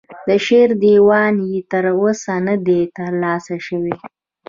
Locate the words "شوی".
3.67-3.95